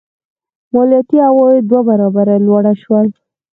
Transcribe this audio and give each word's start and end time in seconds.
مالیاتي 0.73 1.17
عواید 1.27 1.63
دوه 1.69 1.81
برابره 1.89 2.35
لوړ 2.45 2.63
شول. 2.83 3.07